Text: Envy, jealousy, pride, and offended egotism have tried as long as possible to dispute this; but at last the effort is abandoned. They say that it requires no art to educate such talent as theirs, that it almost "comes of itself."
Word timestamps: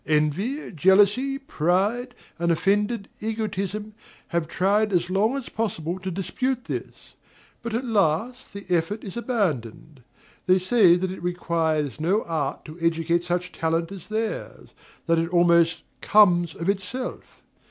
Envy, 0.07 0.71
jealousy, 0.71 1.37
pride, 1.37 2.15
and 2.39 2.51
offended 2.51 3.07
egotism 3.19 3.93
have 4.29 4.47
tried 4.47 4.91
as 4.91 5.11
long 5.11 5.37
as 5.37 5.47
possible 5.47 5.99
to 5.99 6.09
dispute 6.09 6.65
this; 6.65 7.13
but 7.61 7.75
at 7.75 7.85
last 7.85 8.51
the 8.51 8.65
effort 8.75 9.03
is 9.03 9.15
abandoned. 9.15 10.01
They 10.47 10.57
say 10.57 10.95
that 10.95 11.11
it 11.11 11.21
requires 11.21 11.99
no 12.01 12.23
art 12.23 12.65
to 12.65 12.79
educate 12.81 13.23
such 13.23 13.51
talent 13.51 13.91
as 13.91 14.09
theirs, 14.09 14.69
that 15.05 15.19
it 15.19 15.29
almost 15.29 15.83
"comes 16.01 16.55
of 16.55 16.67
itself." 16.67 17.43